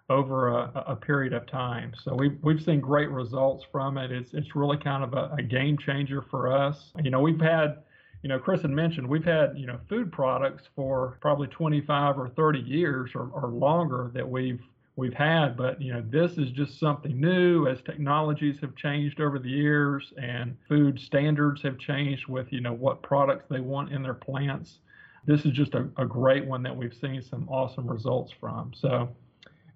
Over 0.10 0.50
a, 0.50 0.84
a, 0.88 0.96
period 0.96 1.34
of 1.34 1.48
time. 1.48 1.94
So 2.04 2.14
we've 2.14 2.38
we've 2.42 2.62
seen 2.62 2.82
great 2.82 3.10
results 3.10 3.66
from 3.72 3.98
it. 3.98 4.12
It's 4.12 4.34
it's 4.34 4.56
really 4.56 4.78
kind 4.78 5.04
of 5.04 5.14
a, 5.14 5.34
a, 5.38 5.42
game 5.42 5.78
changer 5.78 6.22
for 6.30 6.52
us. 6.52 6.92
You 7.02 7.10
know, 7.10 7.22
we've 7.22 7.40
had, 7.40 7.84
you 8.22 8.28
know, 8.28 8.38
Chris 8.38 8.62
had 8.62 8.72
mentioned 8.72 9.08
we've 9.08 9.24
had 9.24 9.58
you 9.58 9.66
know 9.66 9.80
food 9.88 10.12
products 10.12 10.64
for 10.76 11.18
probably 11.22 11.48
25 11.48 12.20
or 12.20 12.30
30 12.30 12.60
years 12.60 13.12
or, 13.16 13.30
or 13.30 13.48
longer 13.48 14.12
that 14.14 14.28
we've 14.28 14.62
we've 14.98 15.14
had, 15.14 15.56
but 15.56 15.82
you 15.82 15.94
know 15.94 16.04
this 16.10 16.34
is 16.38 16.52
just 16.52 16.80
something 16.80 17.20
new 17.20 17.68
as 17.68 17.82
technologies 17.82 18.58
have 18.60 18.76
changed 18.76 19.22
over 19.22 19.40
the 19.40 19.50
years 19.50 20.12
and 20.22 20.58
food 20.68 21.00
standards 21.00 21.62
have 21.62 21.78
changed 21.80 22.28
with 22.28 22.52
you 22.52 22.60
know 22.60 22.74
what 22.74 23.02
products 23.02 23.46
they 23.50 23.62
want 23.62 23.92
in 23.94 24.04
their 24.04 24.14
plants. 24.14 24.80
This 25.26 25.46
is 25.46 25.54
just 25.54 25.74
a, 25.76 25.88
a 25.98 26.06
great 26.06 26.46
one 26.46 26.62
that 26.64 26.76
we've 26.76 26.94
seen 26.94 27.22
some 27.22 27.48
awesome 27.48 27.88
results 27.88 28.34
from. 28.38 28.74
So 28.76 29.08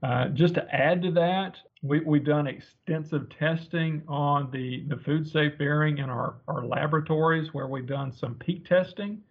uh, 0.04 0.28
just 0.30 0.54
to 0.56 0.76
add 0.76 1.02
to 1.02 1.12
that, 1.12 1.58
we, 1.82 2.00
have 2.00 2.26
done 2.26 2.48
extensive 2.48 3.30
testing 3.30 4.04
on 4.08 4.50
the, 4.52 4.84
the 4.88 4.98
food 4.98 5.28
safe 5.28 5.58
bearing 5.58 6.00
in 6.00 6.10
our, 6.10 6.36
our 6.48 6.66
laboratories 6.66 7.54
where 7.54 7.68
we've 7.68 7.88
done 7.88 8.12
some 8.12 8.36
peak 8.36 8.66
testing. 8.66 9.22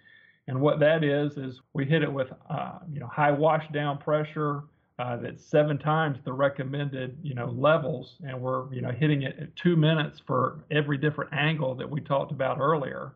And 0.49 0.61
what 0.61 0.79
that 0.81 1.03
is, 1.03 1.37
is 1.37 1.61
we 1.73 1.85
hit 1.85 2.03
it 2.03 2.13
with 2.13 2.29
uh, 2.49 2.79
you 2.93 3.01
know, 3.01 3.07
high 3.07 3.33
wash 3.33 3.65
down 3.73 3.99
pressure 3.99 4.65
uh, 4.99 5.17
that's 5.17 5.45
seven 5.45 5.77
times 5.77 6.19
the 6.25 6.33
recommended 6.33 7.19
you 7.23 7.35
know, 7.35 7.51
levels. 7.51 8.17
And 8.27 8.41
we're 8.41 8.73
you 8.73 8.81
know, 8.81 8.91
hitting 8.91 9.23
it 9.23 9.37
at 9.41 9.55
two 9.57 9.77
minutes 9.77 10.21
for 10.25 10.65
every 10.71 10.99
different 10.99 11.33
angle 11.33 11.75
that 11.77 11.89
we 11.89 12.01
talked 12.01 12.33
about 12.33 12.59
earlier. 12.59 13.15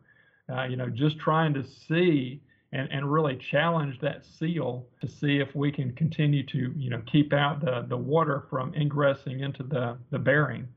Uh, 0.51 0.63
you 0.65 0.75
know, 0.75 0.89
just 0.89 1.17
trying 1.19 1.53
to 1.53 1.63
see 1.63 2.41
and, 2.73 2.89
and 2.91 3.11
really 3.11 3.35
challenge 3.35 3.99
that 3.99 4.25
seal 4.25 4.85
to 5.01 5.07
see 5.07 5.39
if 5.39 5.53
we 5.55 5.71
can 5.71 5.91
continue 5.93 6.45
to 6.47 6.73
you 6.77 6.89
know 6.89 7.01
keep 7.05 7.33
out 7.33 7.59
the, 7.59 7.85
the 7.87 7.97
water 7.97 8.45
from 8.49 8.73
ingressing 8.73 9.41
into 9.41 9.63
the, 9.63 9.97
the 10.09 10.19
bearing. 10.19 10.67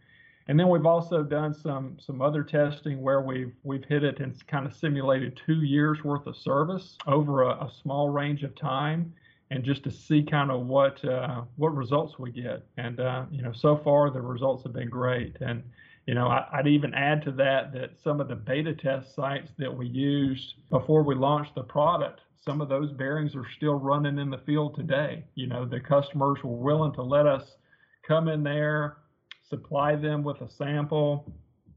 And 0.47 0.61
then 0.61 0.69
we've 0.69 0.85
also 0.85 1.23
done 1.23 1.55
some 1.55 1.97
some 1.99 2.21
other 2.21 2.43
testing 2.43 3.01
where 3.01 3.23
we've 3.23 3.55
we've 3.63 3.85
hit 3.85 4.05
it 4.05 4.21
and 4.21 4.35
kind 4.47 4.67
of 4.67 4.75
simulated 4.75 5.41
two 5.47 5.63
years 5.63 6.05
worth 6.05 6.27
of 6.27 6.37
service 6.37 6.99
over 7.07 7.43
a, 7.43 7.51
a 7.51 7.71
small 7.83 8.11
range 8.11 8.43
of 8.43 8.55
time, 8.55 9.15
and 9.51 9.65
just 9.65 9.85
to 9.85 9.91
see 9.91 10.23
kind 10.23 10.51
of 10.51 10.67
what 10.67 11.03
uh, 11.05 11.43
what 11.57 11.75
results 11.75 12.19
we 12.19 12.31
get. 12.31 12.67
And 12.77 13.01
uh, 13.01 13.25
you 13.31 13.41
know 13.41 13.53
so 13.53 13.77
far 13.77 14.11
the 14.11 14.21
results 14.21 14.65
have 14.65 14.75
been 14.75 14.91
great. 14.91 15.37
And 15.41 15.63
you 16.07 16.15
know, 16.15 16.29
I, 16.29 16.59
would 16.59 16.67
even 16.67 16.93
add 16.95 17.23
to 17.23 17.33
that 17.33 17.73
that 17.73 17.93
some 18.03 18.21
of 18.21 18.29
the 18.29 18.35
beta 18.35 18.75
test 18.75 19.15
sites 19.15 19.51
that 19.59 19.75
we 19.75 19.87
used 19.87 20.55
before 20.71 21.03
we 21.03 21.15
launched 21.15 21.55
the 21.55 21.63
product, 21.63 22.21
some 22.45 22.61
of 22.61 22.69
those 22.69 22.93
bearings 22.93 23.35
are 23.35 23.47
still 23.57 23.75
running 23.75 24.19
in 24.19 24.31
the 24.31 24.43
field 24.45 24.77
today. 24.77 25.25
You 25.35 25.47
know, 25.47 25.65
the 25.65 25.81
customers 25.81 26.39
were 26.45 26.57
willing 26.57 26.93
to 26.95 27.03
let 27.03 27.27
us 27.27 27.57
come 28.07 28.29
in 28.29 28.43
there, 28.43 28.99
supply 29.49 29.97
them 29.97 30.23
with 30.23 30.41
a 30.43 30.51
sample, 30.51 31.33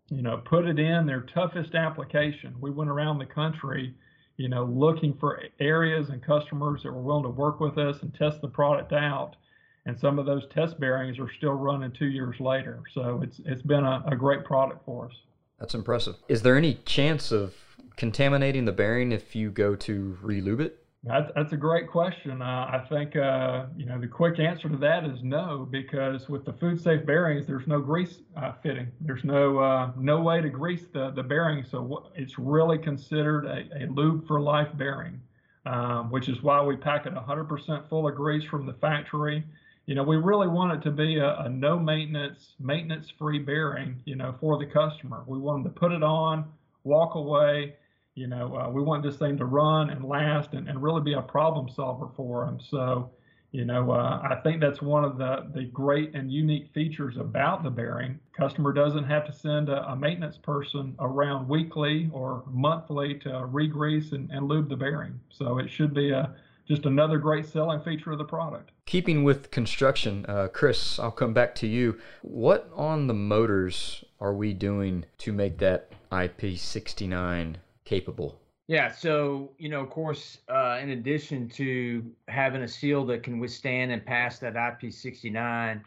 you 0.09 0.21
know, 0.21 0.37
put 0.37 0.65
it 0.65 0.77
in 0.77 1.05
their 1.05 1.21
toughest 1.21 1.73
application. 1.73 2.55
We 2.59 2.71
went 2.71 2.89
around 2.89 3.19
the 3.19 3.25
country, 3.25 3.95
you 4.35 4.49
know, 4.49 4.65
looking 4.65 5.13
for 5.13 5.41
areas 5.61 6.09
and 6.09 6.21
customers 6.21 6.83
that 6.83 6.91
were 6.91 7.01
willing 7.01 7.23
to 7.23 7.29
work 7.29 7.61
with 7.61 7.77
us 7.77 8.01
and 8.01 8.13
test 8.13 8.41
the 8.41 8.49
product 8.49 8.91
out 8.91 9.37
and 9.87 9.97
some 9.97 10.19
of 10.19 10.25
those 10.25 10.43
test 10.53 10.79
bearings 10.79 11.17
are 11.17 11.31
still 11.37 11.53
running 11.53 11.91
two 11.91 12.07
years 12.07 12.39
later. 12.39 12.83
So 12.93 13.21
it's 13.23 13.39
it's 13.45 13.61
been 13.61 13.85
a, 13.85 14.03
a 14.05 14.15
great 14.15 14.43
product 14.43 14.85
for 14.85 15.05
us. 15.05 15.13
That's 15.59 15.73
impressive. 15.73 16.15
Is 16.27 16.41
there 16.41 16.57
any 16.57 16.75
chance 16.85 17.31
of 17.31 17.55
contaminating 17.95 18.65
the 18.65 18.73
bearing 18.73 19.11
if 19.13 19.35
you 19.35 19.49
go 19.49 19.75
to 19.75 20.17
relube 20.21 20.59
it? 20.59 20.83
That's, 21.03 21.31
that's 21.35 21.53
a 21.53 21.57
great 21.57 21.89
question. 21.89 22.41
Uh, 22.41 22.69
I 22.69 22.85
think 22.89 23.15
uh, 23.15 23.67
you 23.77 23.85
know 23.85 23.97
the 23.97 24.07
quick 24.07 24.39
answer 24.39 24.67
to 24.67 24.75
that 24.77 25.05
is 25.05 25.23
no, 25.23 25.65
because 25.71 26.27
with 26.27 26.43
the 26.43 26.53
food 26.53 26.81
safe 26.81 27.05
bearings, 27.05 27.47
there's 27.47 27.65
no 27.65 27.79
grease 27.79 28.19
uh, 28.35 28.51
fitting. 28.61 28.87
There's 28.99 29.23
no 29.23 29.59
uh, 29.59 29.91
no 29.97 30.19
way 30.21 30.41
to 30.41 30.49
grease 30.49 30.83
the 30.91 31.11
the 31.11 31.23
bearing, 31.23 31.63
so 31.63 32.11
it's 32.13 32.37
really 32.37 32.77
considered 32.77 33.45
a, 33.45 33.83
a 33.83 33.87
lube 33.87 34.27
for 34.27 34.41
life 34.41 34.69
bearing, 34.73 35.21
um, 35.65 36.11
which 36.11 36.27
is 36.27 36.43
why 36.43 36.61
we 36.61 36.75
pack 36.75 37.05
it 37.05 37.13
100% 37.13 37.87
full 37.87 38.05
of 38.05 38.15
grease 38.15 38.43
from 38.43 38.65
the 38.65 38.73
factory 38.73 39.45
you 39.87 39.95
know, 39.95 40.03
we 40.03 40.17
really 40.17 40.49
want 40.49 40.73
it 40.73 40.81
to 40.83 40.91
be 40.91 41.17
a, 41.17 41.37
a 41.39 41.49
no 41.49 41.79
maintenance, 41.79 42.53
maintenance 42.59 43.09
free 43.17 43.39
bearing, 43.39 44.01
you 44.05 44.17
know, 44.17 44.35
for 44.39 44.59
the 44.59 44.65
customer. 44.65 45.23
We 45.25 45.39
want 45.39 45.63
them 45.63 45.73
to 45.73 45.79
put 45.79 45.93
it 45.93 46.03
on, 46.03 46.45
walk 46.83 47.15
away. 47.15 47.75
You 48.13 48.27
know, 48.27 48.55
uh, 48.57 48.69
we 48.69 48.81
want 48.81 49.01
this 49.01 49.15
thing 49.15 49.37
to 49.37 49.45
run 49.45 49.89
and 49.89 50.03
last 50.03 50.53
and, 50.53 50.67
and 50.67 50.83
really 50.83 51.01
be 51.01 51.13
a 51.13 51.21
problem 51.21 51.69
solver 51.69 52.09
for 52.17 52.45
them. 52.45 52.59
So, 52.59 53.11
you 53.51 53.63
know, 53.63 53.91
uh, 53.91 54.27
I 54.29 54.41
think 54.43 54.59
that's 54.59 54.81
one 54.81 55.05
of 55.05 55.17
the, 55.17 55.49
the 55.53 55.63
great 55.65 56.13
and 56.15 56.29
unique 56.29 56.73
features 56.73 57.15
about 57.15 57.63
the 57.63 57.69
bearing. 57.69 58.19
Customer 58.35 58.73
doesn't 58.73 59.05
have 59.05 59.25
to 59.27 59.31
send 59.31 59.69
a, 59.69 59.89
a 59.89 59.95
maintenance 59.95 60.37
person 60.37 60.95
around 60.99 61.47
weekly 61.47 62.09
or 62.11 62.43
monthly 62.47 63.15
to 63.19 63.45
re-grease 63.45 64.11
and, 64.11 64.29
and 64.31 64.49
lube 64.49 64.67
the 64.67 64.75
bearing. 64.75 65.17
So 65.29 65.59
it 65.59 65.69
should 65.69 65.93
be 65.93 66.09
a 66.09 66.35
just 66.67 66.85
another 66.85 67.17
great 67.17 67.45
selling 67.45 67.79
feature 67.81 68.11
of 68.11 68.17
the 68.17 68.25
product. 68.25 68.71
Keeping 68.85 69.23
with 69.23 69.51
construction, 69.51 70.25
uh, 70.27 70.49
Chris, 70.51 70.99
I'll 70.99 71.11
come 71.11 71.33
back 71.33 71.55
to 71.55 71.67
you. 71.67 71.97
What 72.21 72.69
on 72.75 73.07
the 73.07 73.13
motors 73.13 74.03
are 74.19 74.33
we 74.33 74.53
doing 74.53 75.05
to 75.19 75.31
make 75.31 75.57
that 75.59 75.91
IP69 76.11 77.55
capable? 77.85 78.39
Yeah, 78.67 78.91
so 78.91 79.51
you 79.57 79.69
know, 79.69 79.79
of 79.79 79.89
course, 79.89 80.39
uh, 80.49 80.79
in 80.81 80.89
addition 80.89 81.47
to 81.51 82.03
having 82.27 82.63
a 82.63 82.67
seal 82.67 83.05
that 83.05 83.23
can 83.23 83.39
withstand 83.39 83.93
and 83.93 84.05
pass 84.05 84.39
that 84.39 84.55
IP69, 84.55 85.81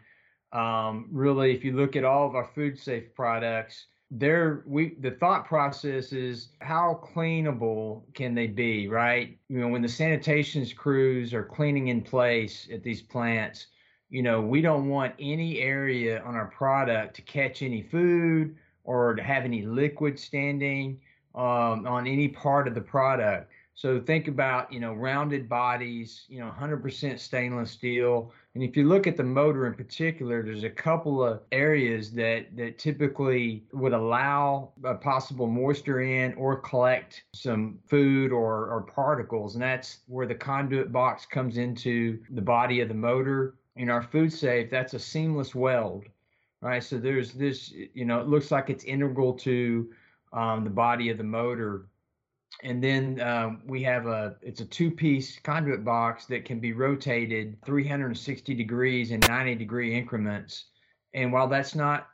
um, 0.51 1.07
really, 1.11 1.53
if 1.53 1.63
you 1.63 1.73
look 1.73 1.95
at 1.95 2.03
all 2.03 2.27
of 2.27 2.35
our 2.35 2.49
food 2.55 2.77
safe 2.79 3.13
products, 3.13 3.85
there 4.11 4.63
we 4.65 4.93
the 4.99 5.11
thought 5.11 5.45
process 5.45 6.11
is 6.11 6.49
how 6.59 6.99
cleanable 7.01 8.01
can 8.13 8.35
they 8.35 8.45
be 8.45 8.89
right 8.89 9.37
you 9.47 9.57
know 9.57 9.69
when 9.69 9.81
the 9.81 9.87
sanitation 9.87 10.65
crews 10.75 11.33
are 11.33 11.45
cleaning 11.45 11.87
in 11.87 12.01
place 12.01 12.67
at 12.73 12.83
these 12.83 13.01
plants 13.01 13.67
you 14.09 14.21
know 14.21 14.41
we 14.41 14.61
don't 14.61 14.89
want 14.89 15.15
any 15.17 15.59
area 15.59 16.21
on 16.23 16.35
our 16.35 16.47
product 16.47 17.15
to 17.15 17.21
catch 17.21 17.61
any 17.61 17.81
food 17.81 18.53
or 18.83 19.15
to 19.15 19.23
have 19.23 19.45
any 19.45 19.61
liquid 19.61 20.19
standing 20.19 20.99
um, 21.33 21.87
on 21.87 22.05
any 22.05 22.27
part 22.27 22.67
of 22.67 22.75
the 22.75 22.81
product 22.81 23.49
so 23.73 23.99
think 23.99 24.27
about, 24.27 24.71
you 24.71 24.79
know, 24.79 24.93
rounded 24.93 25.49
bodies, 25.49 26.25
you 26.27 26.39
know, 26.39 26.53
100% 26.55 27.17
stainless 27.17 27.71
steel. 27.71 28.31
And 28.53 28.63
if 28.63 28.75
you 28.75 28.83
look 28.85 29.07
at 29.07 29.15
the 29.15 29.23
motor 29.23 29.65
in 29.65 29.73
particular, 29.75 30.43
there's 30.43 30.65
a 30.65 30.69
couple 30.69 31.23
of 31.23 31.41
areas 31.53 32.11
that 32.11 32.55
that 32.57 32.77
typically 32.77 33.63
would 33.71 33.93
allow 33.93 34.73
a 34.83 34.95
possible 34.95 35.47
moisture 35.47 36.01
in 36.01 36.33
or 36.33 36.57
collect 36.57 37.23
some 37.33 37.79
food 37.87 38.33
or, 38.33 38.67
or 38.67 38.81
particles. 38.81 39.55
And 39.55 39.63
that's 39.63 39.99
where 40.07 40.27
the 40.27 40.35
conduit 40.35 40.91
box 40.91 41.25
comes 41.25 41.57
into 41.57 42.19
the 42.31 42.41
body 42.41 42.81
of 42.81 42.89
the 42.89 42.93
motor. 42.93 43.55
In 43.77 43.89
our 43.89 44.03
food 44.03 44.33
safe, 44.33 44.69
that's 44.69 44.93
a 44.93 44.99
seamless 44.99 45.55
weld, 45.55 46.03
right? 46.59 46.83
So 46.83 46.97
there's 46.97 47.31
this, 47.31 47.71
you 47.93 48.03
know, 48.03 48.19
it 48.19 48.27
looks 48.27 48.51
like 48.51 48.69
it's 48.69 48.83
integral 48.83 49.31
to 49.35 49.89
um, 50.33 50.65
the 50.65 50.69
body 50.69 51.09
of 51.09 51.17
the 51.17 51.23
motor 51.23 51.85
and 52.63 52.83
then 52.83 53.19
um, 53.21 53.61
we 53.65 53.81
have 53.83 54.05
a 54.05 54.35
it's 54.41 54.61
a 54.61 54.65
two 54.65 54.91
piece 54.91 55.39
conduit 55.39 55.83
box 55.83 56.25
that 56.27 56.45
can 56.45 56.59
be 56.59 56.73
rotated 56.73 57.57
360 57.65 58.53
degrees 58.53 59.11
in 59.11 59.25
90 59.25 59.55
degree 59.55 59.95
increments. 59.95 60.65
And 61.13 61.33
while 61.33 61.47
that's 61.47 61.75
not 61.75 62.09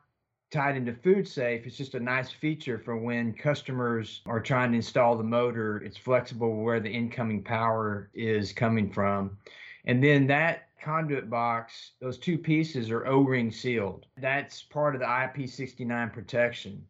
tied 0.52 0.78
into 0.78 0.94
food 0.94 1.28
safe 1.28 1.66
it's 1.66 1.76
just 1.76 1.96
a 1.96 2.00
nice 2.00 2.32
feature 2.32 2.80
for 2.80 2.96
when 2.96 3.34
customers 3.34 4.22
are 4.26 4.40
trying 4.40 4.72
to 4.72 4.78
install 4.78 5.18
the 5.18 5.24
motor 5.24 5.80
it's 5.80 5.98
flexible 5.98 6.56
where 6.56 6.80
the 6.80 6.90
incoming 6.90 7.44
power 7.44 8.10
is 8.14 8.54
coming 8.54 8.90
from. 8.92 9.38
And 9.86 10.04
then 10.04 10.28
that 10.28 10.70
conduit 10.82 11.30
box 11.30 11.92
those 12.00 12.18
two 12.18 12.38
pieces 12.38 12.92
are 12.92 13.06
o-ring 13.08 13.52
sealed. 13.52 14.06
That's 14.18 14.64
part 14.64 14.96
of 14.96 15.02
the 15.02 15.08
ip69 15.08 16.14
protection. 16.14 16.86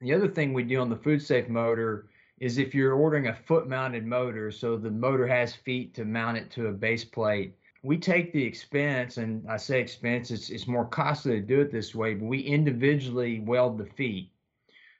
The 0.00 0.14
other 0.14 0.28
thing 0.28 0.54
we 0.54 0.62
do 0.62 0.80
on 0.80 0.88
the 0.88 0.96
food 0.96 1.20
safe 1.20 1.48
motor 1.48 2.08
is 2.38 2.58
if 2.58 2.74
you're 2.74 2.94
ordering 2.94 3.28
a 3.28 3.34
foot 3.34 3.66
mounted 3.66 4.04
motor, 4.04 4.50
so 4.50 4.76
the 4.76 4.90
motor 4.90 5.26
has 5.26 5.54
feet 5.54 5.94
to 5.94 6.04
mount 6.04 6.36
it 6.36 6.50
to 6.50 6.66
a 6.66 6.72
base 6.72 7.04
plate. 7.04 7.54
We 7.82 7.96
take 7.96 8.32
the 8.32 8.42
expense, 8.42 9.16
and 9.16 9.48
I 9.48 9.56
say 9.56 9.80
expense, 9.80 10.30
it's, 10.30 10.50
it's 10.50 10.66
more 10.66 10.84
costly 10.84 11.40
to 11.40 11.46
do 11.46 11.60
it 11.60 11.72
this 11.72 11.94
way, 11.94 12.14
but 12.14 12.26
we 12.26 12.40
individually 12.40 13.40
weld 13.40 13.78
the 13.78 13.86
feet. 13.86 14.30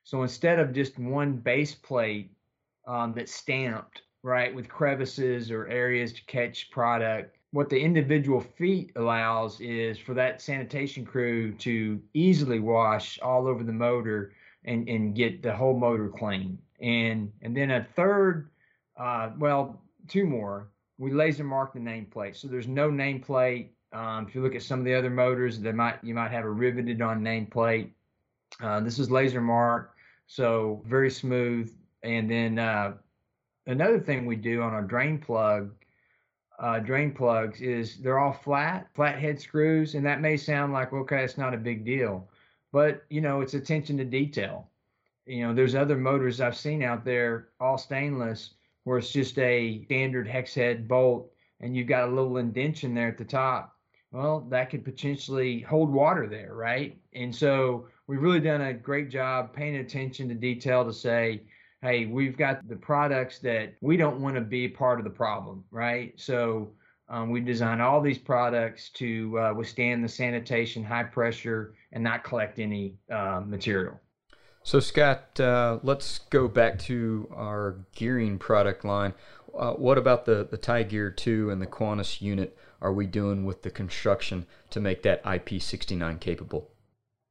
So 0.04 0.22
instead 0.22 0.58
of 0.58 0.72
just 0.72 0.98
one 0.98 1.32
base 1.34 1.74
plate 1.74 2.30
um, 2.86 3.12
that's 3.14 3.34
stamped, 3.34 4.02
right, 4.22 4.54
with 4.54 4.68
crevices 4.68 5.50
or 5.50 5.66
areas 5.66 6.12
to 6.14 6.24
catch 6.26 6.70
product, 6.70 7.36
what 7.50 7.68
the 7.68 7.78
individual 7.78 8.40
feet 8.40 8.92
allows 8.96 9.60
is 9.60 9.98
for 9.98 10.14
that 10.14 10.40
sanitation 10.40 11.04
crew 11.04 11.52
to 11.54 12.00
easily 12.14 12.60
wash 12.60 13.18
all 13.20 13.46
over 13.46 13.64
the 13.64 13.72
motor 13.72 14.32
and, 14.64 14.88
and 14.88 15.14
get 15.14 15.42
the 15.42 15.54
whole 15.54 15.78
motor 15.78 16.08
clean 16.08 16.58
and 16.80 17.32
and 17.42 17.56
then 17.56 17.70
a 17.70 17.84
third, 17.84 18.50
uh, 18.96 19.30
well, 19.38 19.82
two 20.08 20.26
more. 20.26 20.70
We 20.98 21.12
laser 21.12 21.44
mark 21.44 21.72
the 21.74 21.80
nameplate, 21.80 22.36
so 22.36 22.48
there's 22.48 22.68
no 22.68 22.90
nameplate 22.90 23.70
Um, 23.92 24.26
if 24.26 24.34
you 24.34 24.42
look 24.42 24.54
at 24.54 24.62
some 24.62 24.78
of 24.80 24.84
the 24.84 24.94
other 24.94 25.10
motors, 25.10 25.58
they 25.60 25.72
might 25.72 26.02
you 26.02 26.14
might 26.14 26.30
have 26.32 26.44
a 26.44 26.50
riveted 26.50 27.00
on 27.00 27.22
nameplate. 27.22 27.90
Uh, 28.60 28.80
this 28.80 28.98
is 28.98 29.10
laser 29.10 29.40
mark, 29.40 29.94
so 30.26 30.82
very 30.86 31.10
smooth. 31.10 31.72
And 32.02 32.30
then 32.30 32.58
uh, 32.58 32.94
another 33.66 33.98
thing 34.00 34.26
we 34.26 34.36
do 34.36 34.62
on 34.62 34.72
our 34.74 34.82
drain 34.82 35.18
plug, 35.18 35.72
uh, 36.58 36.80
drain 36.80 37.12
plugs 37.12 37.60
is 37.62 37.98
they're 37.98 38.18
all 38.18 38.32
flat, 38.32 38.88
flat 38.94 39.18
head 39.18 39.40
screws, 39.40 39.94
and 39.94 40.04
that 40.06 40.20
may 40.20 40.36
sound 40.36 40.72
like 40.72 40.92
okay, 40.92 41.24
it's 41.24 41.38
not 41.38 41.54
a 41.54 41.58
big 41.58 41.84
deal, 41.84 42.28
but 42.72 43.04
you 43.08 43.20
know 43.20 43.40
it's 43.40 43.54
attention 43.54 43.96
to 43.98 44.04
detail. 44.04 44.68
You 45.26 45.46
know, 45.46 45.54
there's 45.54 45.74
other 45.74 45.96
motors 45.96 46.40
I've 46.40 46.56
seen 46.56 46.82
out 46.82 47.04
there, 47.04 47.48
all 47.60 47.78
stainless, 47.78 48.54
where 48.84 48.98
it's 48.98 49.12
just 49.12 49.38
a 49.38 49.84
standard 49.84 50.28
hex 50.28 50.54
head 50.54 50.86
bolt, 50.86 51.30
and 51.60 51.76
you've 51.76 51.88
got 51.88 52.08
a 52.08 52.12
little 52.12 52.36
indention 52.36 52.94
there 52.94 53.08
at 53.08 53.18
the 53.18 53.24
top. 53.24 53.76
Well, 54.12 54.46
that 54.50 54.70
could 54.70 54.84
potentially 54.84 55.60
hold 55.60 55.92
water 55.92 56.28
there, 56.28 56.54
right? 56.54 56.96
And 57.12 57.34
so 57.34 57.88
we've 58.06 58.22
really 58.22 58.40
done 58.40 58.60
a 58.60 58.72
great 58.72 59.10
job 59.10 59.52
paying 59.52 59.76
attention 59.76 60.28
to 60.28 60.34
detail 60.34 60.84
to 60.84 60.92
say, 60.92 61.42
hey, 61.82 62.06
we've 62.06 62.36
got 62.36 62.66
the 62.68 62.76
products 62.76 63.40
that 63.40 63.74
we 63.80 63.96
don't 63.96 64.20
want 64.20 64.36
to 64.36 64.40
be 64.40 64.68
part 64.68 65.00
of 65.00 65.04
the 65.04 65.10
problem, 65.10 65.64
right? 65.72 66.12
So 66.16 66.72
um, 67.08 67.30
we 67.30 67.40
design 67.40 67.80
all 67.80 68.00
these 68.00 68.18
products 68.18 68.90
to 68.90 69.38
uh, 69.38 69.54
withstand 69.54 70.04
the 70.04 70.08
sanitation, 70.08 70.84
high 70.84 71.04
pressure, 71.04 71.74
and 71.92 72.02
not 72.02 72.24
collect 72.24 72.58
any 72.58 72.94
uh, 73.10 73.42
material. 73.44 74.00
So, 74.66 74.80
Scott, 74.80 75.38
uh, 75.38 75.78
let's 75.84 76.18
go 76.28 76.48
back 76.48 76.76
to 76.80 77.28
our 77.32 77.76
gearing 77.94 78.36
product 78.36 78.84
line. 78.84 79.14
Uh, 79.56 79.74
what 79.74 79.96
about 79.96 80.24
the, 80.24 80.44
the 80.50 80.58
Tigear 80.58 81.16
2 81.16 81.50
and 81.50 81.62
the 81.62 81.68
Quantis 81.68 82.20
unit 82.20 82.58
are 82.82 82.92
we 82.92 83.06
doing 83.06 83.44
with 83.44 83.62
the 83.62 83.70
construction 83.70 84.44
to 84.70 84.80
make 84.80 85.04
that 85.04 85.22
IP69 85.22 86.18
capable? 86.18 86.72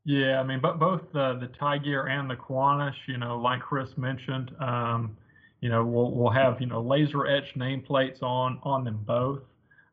Yeah, 0.05 0.39
I 0.39 0.43
mean, 0.43 0.61
but 0.61 0.79
both 0.79 1.01
the 1.11 1.37
the 1.37 1.47
Tigear 1.47 2.09
and 2.09 2.29
the 2.29 2.37
Quantis, 2.37 2.95
you 3.05 3.17
know, 3.17 3.37
like 3.37 3.59
Chris 3.59 3.89
mentioned, 3.97 4.51
um, 4.61 5.17
you 5.59 5.67
know, 5.67 5.85
we'll 5.85 6.11
we'll 6.11 6.31
have 6.31 6.61
you 6.61 6.67
know 6.67 6.81
laser 6.81 7.27
etched 7.27 7.59
nameplates 7.59 8.23
on 8.23 8.61
on 8.63 8.85
them 8.85 9.03
both. 9.05 9.41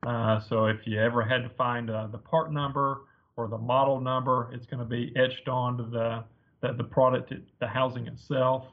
Uh, 0.07 0.39
so 0.49 0.67
if 0.67 0.77
you 0.85 1.01
ever 1.01 1.25
had 1.25 1.39
to 1.39 1.51
find 1.59 1.91
uh, 1.91 2.07
the 2.07 2.19
part 2.19 2.53
number 2.53 3.01
or 3.35 3.49
the 3.49 3.59
model 3.59 4.01
number, 4.01 4.49
it's 4.53 4.67
going 4.67 4.79
to 4.79 4.89
be 4.89 5.13
etched 5.17 5.49
onto 5.49 5.91
the 5.91 6.23
the, 6.62 6.73
the 6.73 6.85
product, 6.85 7.33
the 7.61 7.66
housing 7.66 8.07
itself. 8.07 8.64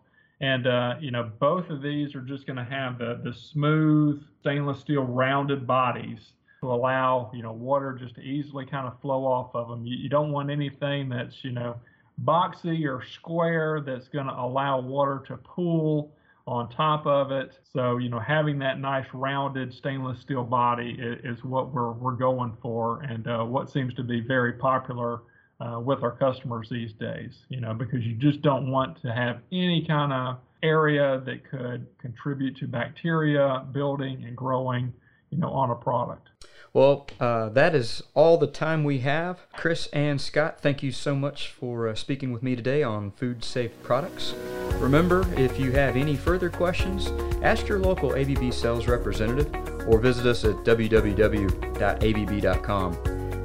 And 0.41 0.67
uh, 0.67 0.95
you 1.01 1.11
know, 1.11 1.29
both 1.39 1.69
of 1.69 1.81
these 1.81 2.15
are 2.15 2.21
just 2.21 2.45
going 2.45 2.57
to 2.57 2.63
have 2.63 2.97
the 2.97 3.19
the 3.23 3.33
smooth 3.33 4.23
stainless 4.39 4.79
steel 4.79 5.03
rounded 5.03 5.67
bodies 5.67 6.19
to 6.61 6.71
allow 6.71 7.29
you 7.33 7.43
know 7.43 7.51
water 7.51 7.97
just 7.99 8.15
to 8.15 8.21
easily 8.21 8.65
kind 8.65 8.87
of 8.87 8.99
flow 9.01 9.25
off 9.25 9.53
of 9.53 9.67
them. 9.67 9.85
You, 9.85 9.97
you 9.97 10.07
don't 10.09 10.31
want 10.31 10.49
anything 10.49 11.09
that's 11.09 11.43
you 11.43 11.51
know 11.51 11.75
boxy 12.23 12.85
or 12.85 13.03
square 13.05 13.81
that's 13.85 14.07
going 14.07 14.27
to 14.27 14.33
allow 14.33 14.79
water 14.79 15.23
to 15.27 15.37
pool 15.37 16.13
on 16.47 16.69
top 16.69 17.05
of 17.05 17.31
it. 17.31 17.59
So 17.73 17.97
you 17.97 18.07
know 18.07 18.19
having 18.19 18.59
that 18.59 18.79
nice 18.79 19.07
rounded 19.13 19.73
stainless 19.73 20.21
steel 20.21 20.43
body 20.43 20.95
is, 20.97 21.37
is 21.37 21.43
what 21.43 21.73
we're 21.73 21.91
we're 21.91 22.13
going 22.13 22.55
for, 22.61 23.01
and 23.01 23.27
uh, 23.27 23.43
what 23.43 23.69
seems 23.69 23.93
to 23.95 24.03
be 24.03 24.21
very 24.21 24.53
popular. 24.53 25.23
Uh, 25.61 25.77
with 25.77 26.01
our 26.03 26.11
customers 26.11 26.69
these 26.71 26.93
days, 26.93 27.33
you 27.49 27.59
know, 27.59 27.73
because 27.73 28.01
you 28.05 28.15
just 28.15 28.41
don't 28.41 28.71
want 28.71 29.01
to 29.01 29.11
have 29.11 29.41
any 29.51 29.85
kind 29.85 30.13
of 30.13 30.37
area 30.63 31.21
that 31.25 31.43
could 31.49 31.85
contribute 31.99 32.55
to 32.57 32.65
bacteria 32.65 33.65
building 33.73 34.23
and 34.25 34.37
growing, 34.37 34.93
you 35.31 35.37
know, 35.37 35.49
on 35.49 35.69
a 35.69 35.75
product. 35.75 36.29
Well, 36.71 37.07
uh, 37.19 37.49
that 37.49 37.73
is 37.73 38.03
all 38.13 38.37
the 38.37 38.47
time 38.47 38.83
we 38.83 38.99
have. 38.99 39.47
Chris 39.53 39.87
and 39.87 40.21
Scott, 40.21 40.61
thank 40.61 40.83
you 40.83 40.91
so 40.91 41.15
much 41.15 41.49
for 41.49 41.87
uh, 41.87 41.95
speaking 41.95 42.31
with 42.31 42.43
me 42.43 42.55
today 42.55 42.83
on 42.83 43.09
food 43.11 43.43
safe 43.43 43.71
products. 43.81 44.35
Remember, 44.75 45.25
if 45.35 45.59
you 45.59 45.71
have 45.71 45.95
any 45.95 46.15
further 46.15 46.49
questions, 46.49 47.07
ask 47.43 47.67
your 47.67 47.79
local 47.79 48.15
ABB 48.15 48.53
sales 48.53 48.87
representative 48.87 49.51
or 49.87 49.99
visit 49.99 50.27
us 50.27 50.45
at 50.45 50.55
www.abb.com. 50.57 51.49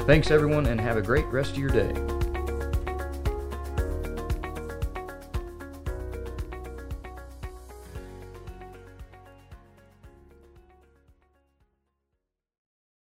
Thanks, 0.06 0.30
everyone, 0.30 0.66
and 0.66 0.78
have 0.78 0.98
a 0.98 1.02
great 1.02 1.24
rest 1.28 1.52
of 1.52 1.58
your 1.58 1.70
day. 1.70 2.23